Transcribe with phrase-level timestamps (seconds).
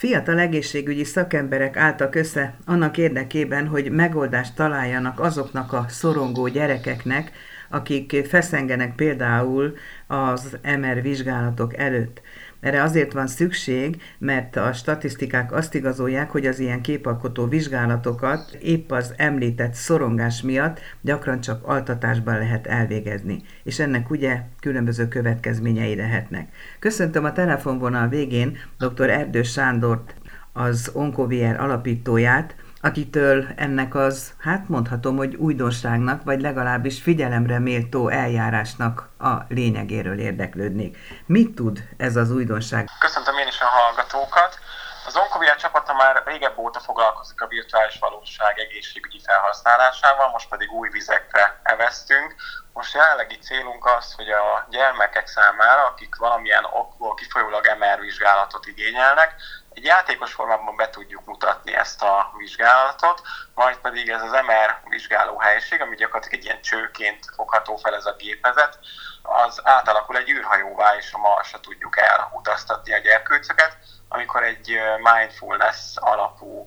[0.00, 7.32] Fiatal egészségügyi szakemberek álltak össze annak érdekében, hogy megoldást találjanak azoknak a szorongó gyerekeknek,
[7.70, 9.74] akik feszengenek például
[10.06, 12.20] az MR vizsgálatok előtt.
[12.60, 18.90] Erre azért van szükség, mert a statisztikák azt igazolják, hogy az ilyen képalkotó vizsgálatokat épp
[18.90, 26.48] az említett szorongás miatt gyakran csak altatásban lehet elvégezni, és ennek ugye különböző következményei lehetnek.
[26.78, 29.10] Köszöntöm a telefonvonal végén dr.
[29.10, 30.14] Erdő Sándort,
[30.52, 32.54] az Onkovier alapítóját,
[32.86, 40.96] akitől ennek az, hát mondhatom, hogy újdonságnak, vagy legalábbis figyelemre méltó eljárásnak a lényegéről érdeklődnék.
[41.26, 42.88] Mit tud ez az újdonság?
[42.98, 44.58] Köszöntöm én is a hallgatókat.
[45.06, 50.88] Az Onkovia csapata már régebb óta foglalkozik a virtuális valóság egészségügyi felhasználásával, most pedig új
[50.88, 52.34] vizekre eveztünk.
[52.76, 59.34] Most jelenlegi célunk az, hogy a gyermekek számára, akik valamilyen okból kifolyólag MR vizsgálatot igényelnek,
[59.72, 63.22] egy játékos formában be tudjuk mutatni ezt a vizsgálatot,
[63.54, 68.06] majd pedig ez az MR vizsgáló helység, ami gyakorlatilag egy ilyen csőként fogható fel ez
[68.06, 68.78] a gépezet,
[69.22, 73.76] az átalakul egy űrhajóvá, és a Marsra tudjuk elutaztatni a gyerkőcöket,
[74.08, 76.66] amikor egy mindfulness alapú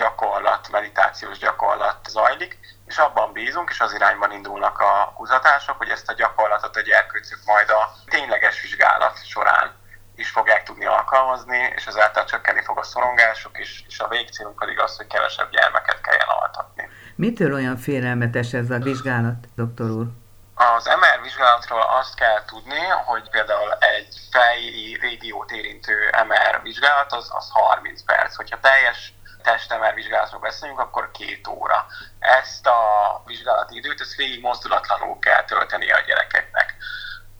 [0.00, 6.08] gyakorlat, meditációs gyakorlat zajlik, és abban bízunk, és az irányban indulnak a kutatások, hogy ezt
[6.08, 9.78] a gyakorlatot a gyerkőcök majd a tényleges vizsgálat során
[10.16, 14.80] is fogják tudni alkalmazni, és ezáltal csökkenni fog a szorongások, és, és a végcélunk pedig
[14.80, 16.88] az, hogy kevesebb gyermeket kelljen altatni.
[17.14, 20.06] Mitől olyan félelmetes ez a vizsgálat, doktor úr?
[20.54, 25.94] Az MR vizsgálatról azt kell tudni, hogy például egy feji régiót érintő
[26.28, 28.36] MR vizsgálat az, az 30 perc.
[28.36, 31.86] Hogyha teljes test-MR vizsgálatról beszélünk, akkor két óra.
[32.18, 36.76] Ezt a vizsgálati időt, ezt végig mozdulatlanul kell tölteni a gyerekeknek.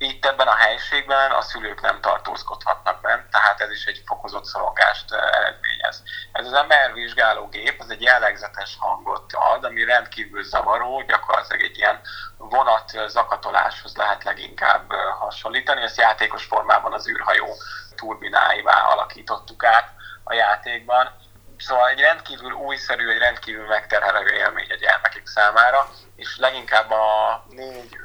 [0.02, 5.12] Itt ebben a helységben a szülők nem tartózkodhatnak bent, tehát ez is egy fokozott szorongást
[5.12, 6.02] eredményez.
[6.32, 12.00] Ez az MR vizsgálógép, az egy jellegzetes hangot ad, ami rendkívül zavaró, gyakorlatilag egy ilyen
[12.36, 15.82] vonat zakatoláshoz lehet leginkább hasonlítani.
[15.82, 17.56] Ezt játékos formában az űrhajó
[17.94, 19.92] turbináivá alakítottuk át
[20.24, 21.16] a játékban.
[21.60, 27.96] Szóval egy rendkívül újszerű, egy rendkívül megterhelő élmény a gyermekek számára, és leginkább a négy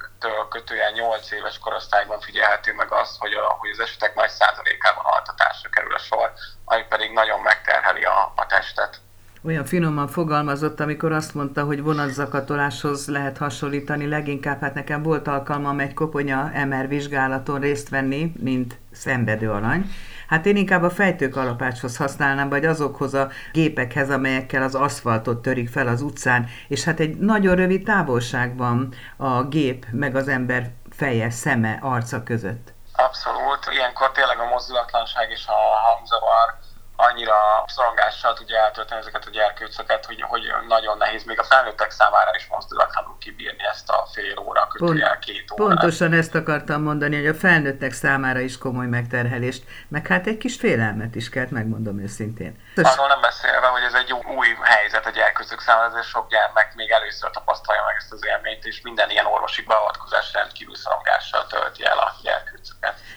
[0.49, 5.69] kötően 8 éves korosztályban figyelhető meg az, hogy, a, hogy az esetek nagy százalékában altatásra
[5.69, 6.33] kerül a sor,
[6.66, 9.01] ami pedig nagyon megterheli a, a testet.
[9.45, 14.07] Olyan finoman fogalmazott, amikor azt mondta, hogy vonatzakatoláshoz lehet hasonlítani.
[14.07, 19.89] Leginkább hát nekem volt alkalmam egy koponya MR vizsgálaton részt venni, mint szenvedő alany
[20.28, 25.88] Hát én inkább a fejtőkalapácshoz használnám, vagy azokhoz a gépekhez, amelyekkel az aszfaltot törik fel
[25.88, 31.29] az utcán, és hát egy nagyon rövid távolság van a gép meg az ember feje,
[31.29, 32.73] szeme, arca között.
[32.91, 33.59] Abszolút.
[33.72, 36.65] Ilyenkor tényleg a mozdulatlanság és a hangzavar
[36.95, 42.31] annyira szorongással tudja eltölteni ezeket a gyerkőcöket, hogy, hogy nagyon nehéz még a felnőttek számára
[42.35, 45.66] is mozdulatlanul kibírni ezt a fél óra, Pont, két óra.
[45.66, 50.55] Pontosan ezt akartam mondani, hogy a felnőttek számára is komoly megterhelést, meg hát egy kis
[50.55, 52.61] félelmet is kell, megmondom őszintén.
[52.75, 56.91] Arról nem beszélve, hogy ez egy új helyzet a gyerkőcök számára, ezért sok gyermek még
[56.91, 61.97] először tapasztalja meg ezt az élményt, és minden ilyen orvosi beavatkozás rendkívül szorongással tölti el
[61.97, 62.13] a.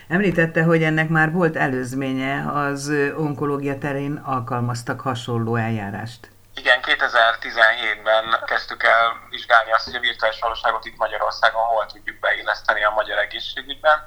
[0.09, 6.31] Említette, hogy ennek már volt előzménye az onkológia terén alkalmaztak hasonló eljárást.
[6.55, 12.85] Igen, 2017-ben kezdtük el vizsgálni azt, hogy a virtuális valóságot itt Magyarországon hol tudjuk beilleszteni
[12.85, 13.99] a magyar egészségügyben,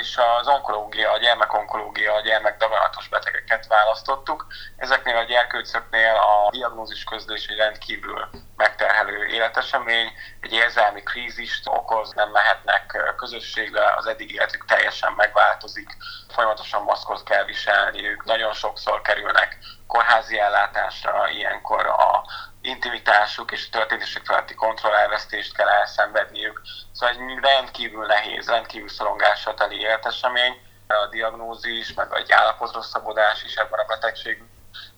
[0.00, 4.46] és az onkológia, a gyermekonkológia, a gyermekdaganatos betegeket választottuk.
[4.76, 12.30] Ezeknél a gyerkőcöknél a diagnózis közlés egy rendkívül megterhelő életesemény, egy érzelmi krízist okoz, nem
[12.30, 15.96] mehetnek közösségbe, az eddig életük teljesen megváltozik,
[16.28, 22.24] folyamatosan maszkot kell viselniük, nagyon sokszor kerülnek kórházi ellátásra, ilyenkor a
[22.64, 26.60] intimitásuk és a történések feletti kontrollelvesztést kell elszenvedniük.
[26.92, 33.78] Szóval egy rendkívül nehéz, rendkívül szorongással teli életesemény, a diagnózis, meg egy állapotrosszabbodás is ebben
[33.78, 34.52] a betegségben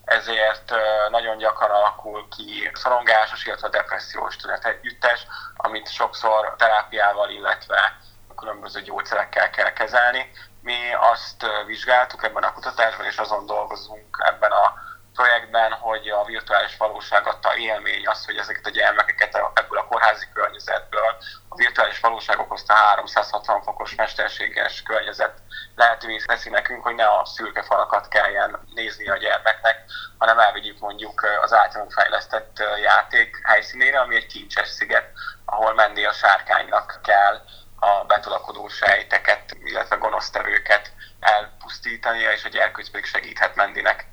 [0.07, 0.73] ezért
[1.11, 5.27] nagyon gyakran alakul ki szorongásos, illetve depressziós tünet együttes,
[5.57, 7.99] amit sokszor terápiával, illetve
[8.37, 10.31] különböző gyógyszerekkel kell kezelni.
[10.61, 14.75] Mi azt vizsgáltuk ebben a kutatásban, és azon dolgozunk ebben a
[15.17, 20.27] projektben, hogy a virtuális valóság adta élmény az, hogy ezeket a gyermekeket ebből a kórházi
[20.35, 21.17] környezetből
[21.49, 25.39] a virtuális valóság okozta 360 fokos mesterséges környezet
[25.75, 29.85] lehetővé teszi nekünk, hogy ne a szürke falakat kelljen nézni a gyermeknek,
[30.19, 35.11] hanem elvigyük mondjuk az általunk fejlesztett játék helyszínére, ami egy kincses sziget,
[35.45, 37.41] ahol menni a sárkánynak kell
[37.79, 44.07] a betolakodó sejteket, illetve gonosztevőket elpusztítania, és a gyerkőc pedig segíthet Mendinek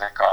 [0.00, 0.28] abban,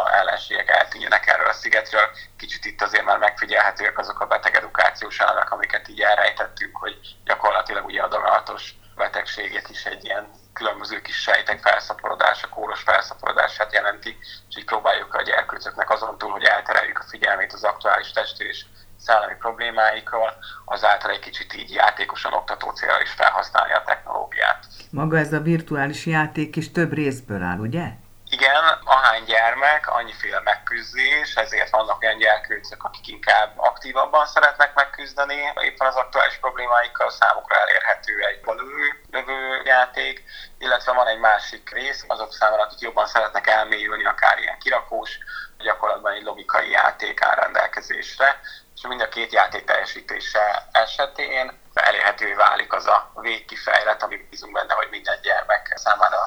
[1.96, 2.10] részről.
[2.38, 7.86] Kicsit itt azért már megfigyelhetőek azok a beteg edukációs elemek, amiket így elrejtettünk, hogy gyakorlatilag
[7.86, 14.18] ugye a daganatos betegségek is egy ilyen különböző kis sejtek felszaporodása, kóros felszaporodását jelenti,
[14.50, 18.66] és így próbáljuk a gyerkőcöknek azon túl, hogy eltereljük a figyelmét az aktuális testi és
[18.98, 20.34] szellemi problémáikról,
[20.66, 24.66] azáltal egy kicsit így játékosan oktató célra is felhasználni a technológiát.
[24.92, 28.04] Maga ez a virtuális játék is több részből áll, ugye?
[28.46, 35.88] Igen, ahány gyermek, annyiféle megküzdés, ezért vannak olyan gyerkőcök, akik inkább aktívabban szeretnek megküzdeni, éppen
[35.88, 40.24] az aktuális problémáikkal számukra elérhető egy balövő játék,
[40.58, 45.18] illetve van egy másik rész, azok számára, akik jobban szeretnek elmélyülni, akár ilyen kirakós,
[45.58, 48.40] gyakorlatban egy logikai játék áll rendelkezésre,
[48.76, 54.74] és mind a két játék teljesítése esetén elérhetővé válik az a végkifejlet, ami bízunk benne,
[54.74, 56.18] hogy minden gyermek számára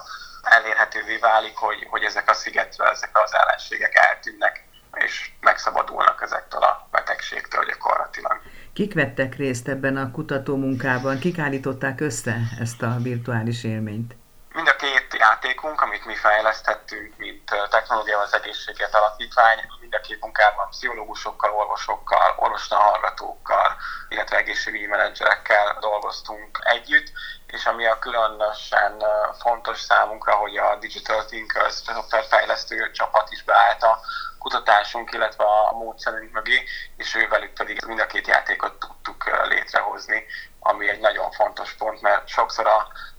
[0.42, 6.88] elérhetővé válik, hogy, hogy ezek a szigetről, ezek az ellenségek eltűnnek, és megszabadulnak ezektől a
[6.90, 8.40] betegségtől gyakorlatilag.
[8.72, 11.18] Kik vettek részt ebben a kutatómunkában?
[11.18, 14.16] Kik állították össze ezt a virtuális élményt?
[14.52, 20.20] Mind a két játékunk, amit mi fejlesztettünk, mint Technológia az Egészséget Alapítvány, mind a két
[20.20, 23.67] munkában pszichológusokkal, orvosokkal, orvostanhallgatókkal,
[24.08, 27.12] illetve egészségügyi menedzserekkel dolgoztunk együtt,
[27.46, 29.04] és ami a különösen
[29.38, 34.00] fontos számunkra, hogy a Digital Thinkers szoftverfejlesztő csapat is beállt a
[34.38, 36.64] kutatásunk, illetve a módszerünk mögé,
[36.96, 40.24] és ővelük pedig mind a két játékot tudtuk létrehozni,
[40.60, 42.66] ami egy nagyon fontos pont, mert sokszor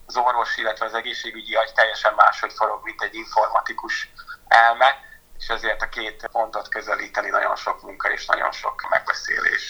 [0.05, 4.11] az orvos, illetve az egészségügyi agy teljesen máshogy forog, mint egy informatikus
[4.47, 5.07] elme,
[5.37, 9.68] és ezért a két pontot közelíteni nagyon sok munka és nagyon sok megbeszéléssel lehet,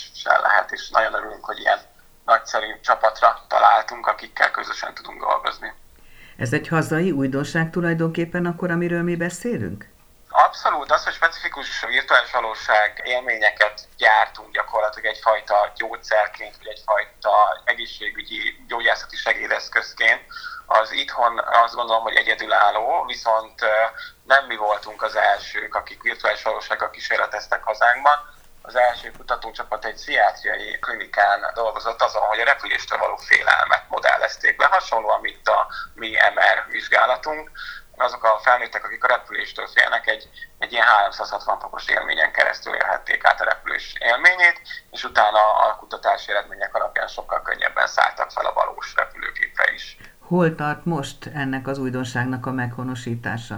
[0.82, 1.80] és nagyon örülünk, hogy ilyen
[2.26, 5.74] nagyszerű csapatra találtunk, akikkel közösen tudunk dolgozni.
[6.38, 9.86] Ez egy hazai újdonság tulajdonképpen akkor, amiről mi beszélünk?
[10.30, 19.16] Abszolút, az, hogy specifikus virtuális valóság élményeket gyártunk gyakorlatilag egyfajta gyógyszerként, vagy egyfajta egészségügyi gyógyászati
[19.16, 20.22] segédeszközként,
[20.66, 23.60] az itthon azt gondolom, hogy egyedülálló, viszont
[24.24, 28.18] nem mi voltunk az elsők, akik virtuális valósággal kísérleteztek hazánkban,
[28.70, 34.66] az első kutatócsapat egy pszichiátriai klinikán dolgozott azon, hogy a repüléstől való félelmet modellezték be,
[34.66, 37.52] hasonlóan, mint a mi MR vizsgálatunk.
[37.98, 40.30] Azok a felnőttek, akik a repüléstől félnek, egy,
[40.60, 44.62] egy ilyen 360 fokos élményen keresztül élhették át a repülés élményét,
[44.92, 49.98] és utána a kutatási eredmények alapján sokkal könnyebben szálltak fel a valós repülőgépre is.
[50.20, 53.56] Hol tart most ennek az újdonságnak a meghonosítása?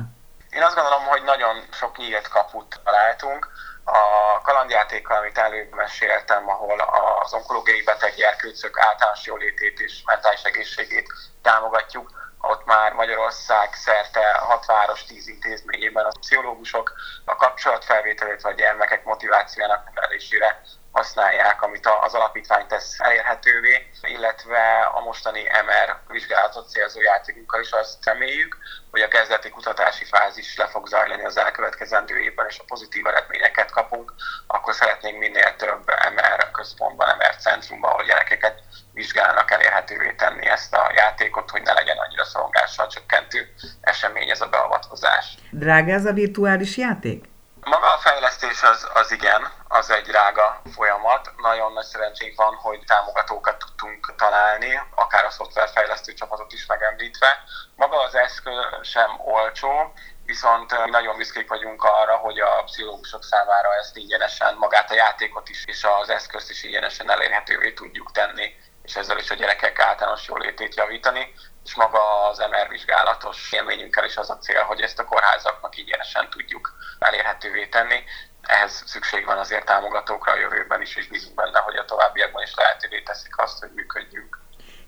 [0.49, 3.49] Én azt gondolom, hogy nagyon sok nyílt kaput találtunk
[3.83, 6.79] a kalandjátékkal, amit előbb meséltem, ahol
[7.23, 11.07] az onkológiai beteg gyerkőcök általános jólétét és mentális egészségét
[11.41, 12.11] támogatjuk,
[12.41, 16.93] ott már Magyarország szerte hat város, tíz intézményében a pszichológusok
[17.25, 24.99] a kapcsolatfelvételét vagy a gyermekek motivációjának növelésére használják, amit az alapítvány tesz elérhetővé, illetve a
[24.99, 28.57] mostani MR vizsgálatot célzó játékunkkal is azt reméljük,
[28.91, 33.71] hogy a kezdeti kutatási fázis le fog zajlani az elkövetkezendő évben, és a pozitív eredményeket
[33.71, 34.13] kapunk,
[34.47, 35.83] akkor szeretnénk minél több
[36.15, 41.97] MR központban, MR centrumban, ahol gyerekeket vizsgálnak elérhetővé tenni ezt a játékot, hogy ne legyen
[41.97, 45.35] annyira szorongással csökkentő esemény ez a beavatkozás.
[45.51, 47.25] Drága ez a virtuális játék?
[47.61, 49.41] Maga a fejlesztés az, az igen,
[49.81, 51.31] az egy drága folyamat.
[51.37, 57.43] Nagyon nagy szerencsénk van, hogy támogatókat tudtunk találni, akár a szoftverfejlesztő csapatot is megemlítve.
[57.75, 59.93] Maga az eszköz sem olcsó,
[60.25, 65.63] viszont nagyon büszkék vagyunk arra, hogy a pszichológusok számára ezt ingyenesen, magát a játékot is
[65.65, 70.75] és az eszközt is ingyenesen elérhetővé tudjuk tenni, és ezzel is a gyerekek általános jólétét
[70.75, 71.33] javítani
[71.65, 76.29] és maga az MR vizsgálatos élményünkkel is az a cél, hogy ezt a kórházaknak ingyenesen
[76.29, 78.03] tudjuk elérhetővé tenni.
[78.41, 82.55] Ehhez szükség van azért támogatókra a jövőben is, és bízunk benne, hogy a továbbiakban is
[82.55, 84.39] lehetővé teszik azt, hogy működjünk.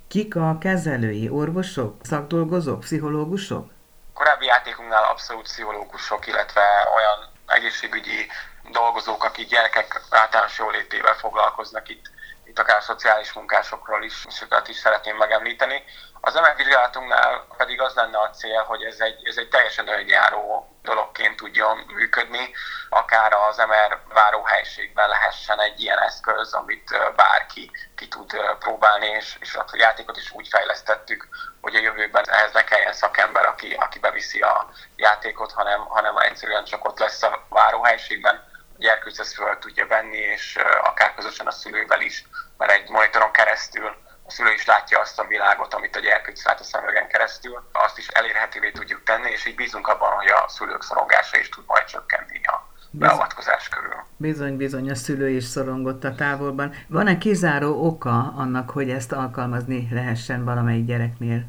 [0.07, 1.29] Kik a kezelői?
[1.29, 1.95] Orvosok?
[2.01, 2.79] Szakdolgozók?
[2.79, 3.71] Pszichológusok?
[4.13, 6.61] Korábbi játékunknál abszolút pszichológusok, illetve
[6.95, 8.27] olyan egészségügyi
[8.71, 12.05] dolgozók, akik gyerekek általános jólétével foglalkoznak itt,
[12.43, 15.83] itt akár szociális munkásokról is, és őket is szeretném megemlíteni.
[16.21, 21.35] Az emekvizsgálatunknál pedig az lenne a cél, hogy ez egy, ez egy teljesen önjáró dologként
[21.35, 22.53] tudjon működni,
[22.89, 29.55] akár az MR váróhelységben lehessen egy ilyen eszköz, amit bárki ki tud próbálni, és, és
[29.55, 31.27] a játékot is úgy fejlesztettük,
[31.61, 36.63] hogy a jövőben ehhez ne kelljen szakember, aki, aki beviszi a játékot, hanem, hanem egyszerűen
[36.63, 41.51] csak ott lesz a váróhelységben, a gyerkőc ezt föl tudja venni, és akár közösen a
[41.51, 42.25] szülővel is,
[42.57, 46.59] mert egy monitoron keresztül a szülő is látja azt a világot, amit a gyerkőc lát
[46.59, 50.81] a szemüvegen keresztül, azt is elérhetővé tudjuk tenni, és így bízunk abban, hogy a szülők
[50.81, 54.03] szorongása is tud majd csökkenni a beavatkozás körül.
[54.17, 56.75] Bizony-bizony a szülő is szorongott a távolban.
[56.87, 61.45] Van-e kizáró oka annak, hogy ezt alkalmazni lehessen valamelyik gyereknél?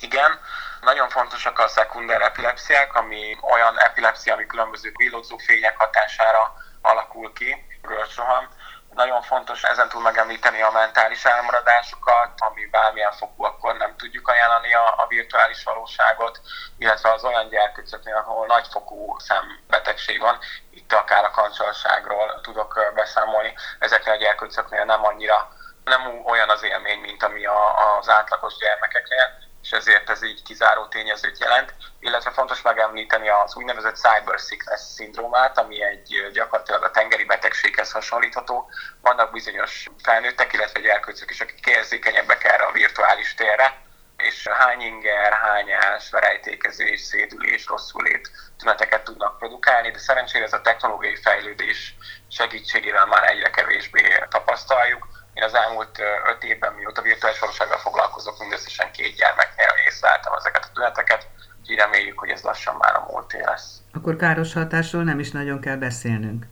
[0.00, 0.30] Igen,
[0.80, 7.56] nagyon fontosak a szekunder epilepsziák, ami olyan epilepszia, ami különböző villódzó fények hatására alakul ki,
[7.82, 8.48] görcsroham.
[8.98, 14.74] Nagyon fontos ezen túl megemlíteni a mentális elmaradásokat, ami bármilyen fokú, akkor nem tudjuk ajánlani
[14.74, 16.40] a, a virtuális valóságot,
[16.78, 20.38] illetve az olyan gyerkőcöknél, ahol nagyfokú szembetegség van,
[20.70, 25.48] itt akár a kancsalságról tudok beszámolni, ezeknél a gyerkőcöknél nem annyira
[25.84, 30.86] nem olyan az élmény, mint ami a, az átlagos gyermekeknél, és ezért ez így kizáró
[30.86, 37.24] tényezőt jelent, illetve fontos megemlíteni az úgynevezett cyber sickness szindrómát, ami egy gyakorlatilag a tengeri
[37.24, 38.70] betegséghez hasonlítható.
[39.00, 43.86] Vannak bizonyos felnőttek, illetve gyerkőcök is, akik érzékenyebbek erre a virtuális térre,
[44.16, 51.16] és hány inger, hányás, verejtékezés, szédülés, rosszulét tüneteket tudnak produkálni, de szerencsére ez a technológiai
[51.16, 51.94] fejlődés
[52.28, 58.92] segítségével már egyre kevésbé tapasztaljuk én az elmúlt öt évben, mióta virtuális valósággal foglalkozok, mindösszesen
[58.92, 61.28] két gyermeknél észleltem ezeket a tüneteket,
[61.60, 63.80] úgyhogy reméljük, hogy ez lassan már a múlté lesz.
[63.92, 66.46] Akkor káros hatásról nem is nagyon kell beszélnünk.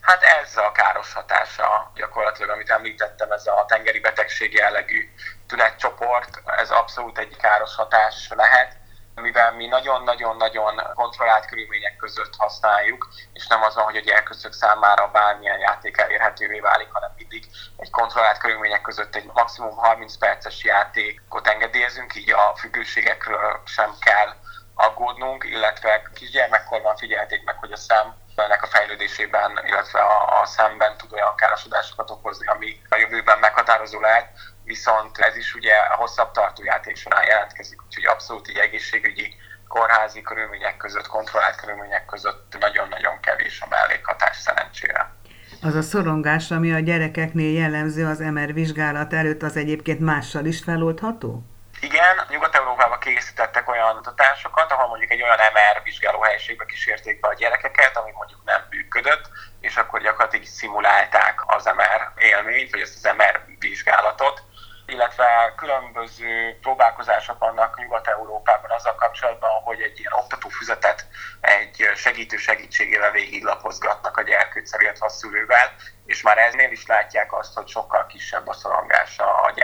[0.00, 5.10] Hát ez a káros hatása gyakorlatilag, amit említettem, ez a tengeri betegség jellegű
[5.46, 8.76] tünetcsoport, ez abszolút egy káros hatás lehet
[9.14, 15.10] mivel mi nagyon-nagyon-nagyon kontrollált körülmények között használjuk, és nem az van, hogy a gyerkőcök számára
[15.10, 21.46] bármilyen játék elérhetővé válik, hanem mindig egy kontrollált körülmények között egy maximum 30 perces játékot
[21.46, 24.34] engedélyezünk, így a függőségekről sem kell
[24.74, 30.96] aggódnunk, illetve kisgyermekkorban figyelték meg, hogy a szem ennek a fejlődésében, illetve a, a szemben
[30.96, 34.28] tud olyan károsodásokat okozni, ami a jövőben meghatározó lehet,
[34.64, 39.34] viszont ez is ugye hosszabb tartó játék jelentkezik, úgyhogy abszolút egy egészségügyi
[39.68, 45.14] kórházi körülmények között, kontrollált körülmények között nagyon-nagyon kevés a mellékhatás szerencsére.
[45.62, 50.62] Az a szorongás, ami a gyerekeknél jellemző az MR vizsgálat előtt, az egyébként mással is
[50.62, 51.42] feloldható?
[51.84, 57.96] Igen, Nyugat-Európában készítettek olyan kutatásokat, ahol mondjuk egy olyan MR vizsgálóhelyiségbe kísérték be a gyerekeket,
[57.96, 63.44] ami mondjuk nem működött, és akkor gyakorlatilag szimulálták az MR élményt, vagy ezt az MR
[63.58, 64.42] vizsgálatot,
[64.86, 71.06] illetve különböző próbálkozások vannak Nyugat-Európában azzal kapcsolatban, hogy egy ilyen oktatófüzetet
[71.40, 75.74] egy segítő segítségével végiglapozgatnak a gyerkőccel, illetve a szülővel,
[76.06, 79.61] és már eznél is látják azt, hogy sokkal kisebb a szorongása a gyermekeknek.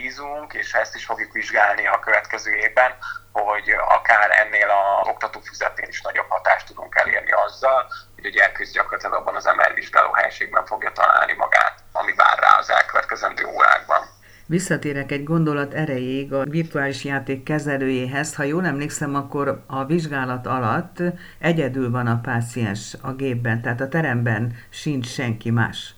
[0.00, 2.90] Bízunk, és ezt is fogjuk vizsgálni a következő évben,
[3.32, 9.14] hogy akár ennél a oktatófüzetnél is nagyobb hatást tudunk elérni azzal, hogy a gyerkőc gyakorlatilag
[9.14, 14.14] abban az MR vizsgáló helységben fogja találni magát, ami vár rá az elkövetkezendő órákban.
[14.46, 18.34] Visszatérek egy gondolat erejéig a virtuális játék kezelőjéhez.
[18.34, 21.02] Ha jól emlékszem, akkor a vizsgálat alatt
[21.38, 25.94] egyedül van a páciens a gépben, tehát a teremben sincs senki más.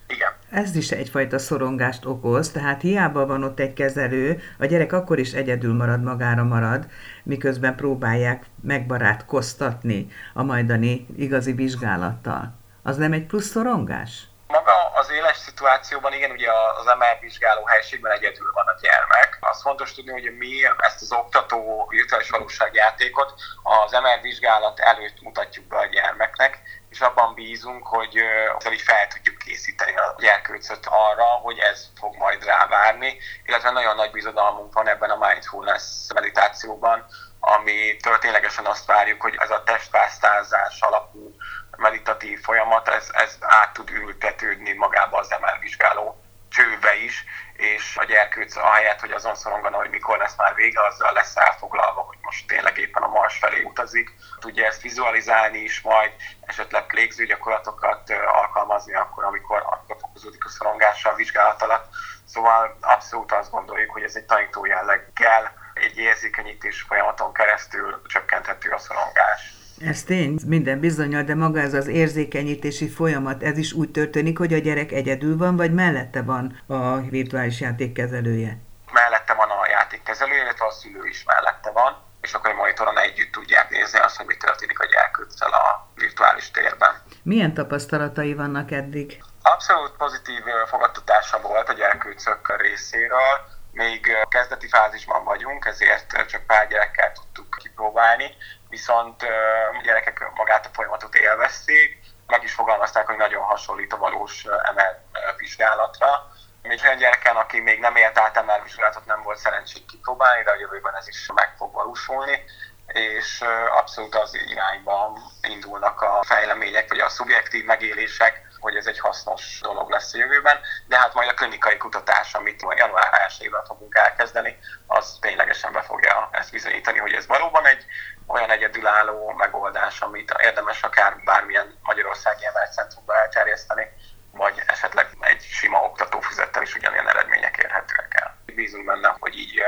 [0.50, 5.32] Ez is egyfajta szorongást okoz, tehát hiába van ott egy kezelő, a gyerek akkor is
[5.32, 6.86] egyedül marad, magára marad,
[7.22, 12.52] miközben próbálják megbarátkoztatni a majdani igazi vizsgálattal.
[12.82, 14.22] Az nem egy plusz szorongás?
[14.46, 19.38] Maga az éles szituációban igen, ugye az MR vizsgáló helységben egyedül van a gyermek.
[19.40, 25.66] Az fontos tudni, hogy mi ezt az oktató virtuális valóságjátékot az MR vizsgálat előtt mutatjuk
[25.66, 28.16] be a gyermeknek, és abban bízunk, hogy
[28.58, 33.96] ezzel így fel tudjuk készíteni a gyerkőcöt arra, hogy ez fog majd rávárni, illetve nagyon
[33.96, 37.06] nagy bizodalmunk van ebben a mindfulness meditációban,
[37.40, 41.34] ami ténylegesen azt várjuk, hogy ez a testpásztázás alapú
[41.76, 46.17] meditatív folyamat, ez, ez át tud ültetődni magába az MR vizsgáló
[46.58, 51.12] csőbe is, és a gyerkőc ahelyett, hogy azon szorongana, hogy mikor lesz már vége, azzal
[51.12, 54.14] lesz elfoglalva, hogy most tényleg éppen a Mars felé utazik.
[54.40, 61.10] Tudja ezt vizualizálni is majd, esetleg légző gyakorlatokat alkalmazni akkor, amikor, amikor fokozódik a szorongása
[61.10, 61.88] a vizsgálat alatt.
[62.24, 68.78] Szóval abszolút azt gondoljuk, hogy ez egy tanító jelleggel, egy érzékenyítés folyamaton keresztül csökkenthető a
[68.78, 69.57] szorongás.
[69.80, 74.52] Ez tény, minden bizonyal, de maga ez az érzékenyítési folyamat, ez is úgy történik, hogy
[74.52, 78.58] a gyerek egyedül van, vagy mellette van a virtuális játékkezelője?
[78.92, 83.32] Mellette van a játékkezelője, illetve a szülő is mellette van, és akkor a monitoron együtt
[83.32, 86.92] tudják nézni azt, hogy mi történik a gyerkőccel a virtuális térben.
[87.22, 89.22] Milyen tapasztalatai vannak eddig?
[89.42, 93.34] Abszolút pozitív fogadtatása volt a gyerkőcök részéről.
[93.78, 98.36] Még kezdeti fázisban vagyunk, ezért csak pár gyerekkel tudtuk kipróbálni,
[98.68, 104.44] viszont a gyerekek magát a folyamatot élvezték, meg is fogalmazták, hogy nagyon hasonlít a valós
[104.74, 104.96] MR
[105.36, 106.32] vizsgálatra.
[106.62, 110.50] Még olyan gyereken, aki még nem élt át MR vizsgálatot, nem volt szerencsét kipróbálni, de
[110.50, 112.44] a jövőben ez is meg fog valósulni,
[112.86, 113.44] és
[113.76, 119.60] abszolút az irányban indul javulnak a fejlemények, vagy a szubjektív megélések, hogy ez egy hasznos
[119.62, 124.58] dolog lesz a jövőben, de hát majd a klinikai kutatás, amit január 1 fogunk elkezdeni,
[124.86, 127.84] az ténylegesen be fogja ezt bizonyítani, hogy ez valóban egy
[128.26, 133.88] olyan egyedülálló megoldás, amit érdemes akár bármilyen Magyarországi emelcentrumba elterjeszteni,
[134.32, 138.36] vagy esetleg egy sima oktatófüzettel is ugyanilyen eredmények érhetőek el.
[138.54, 139.62] Bízunk benne, hogy így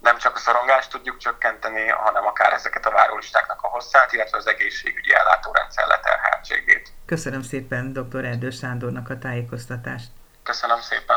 [0.00, 4.46] nem csak a szorongást tudjuk csökkenteni, hanem akár ezeket a várólistáknak a hosszát, illetve az
[4.46, 6.88] egészségügyi ellátórendszer leterheltségét.
[7.06, 8.24] Köszönöm szépen dr.
[8.24, 10.08] Erdős Sándornak a tájékoztatást.
[10.42, 11.15] Köszönöm szépen.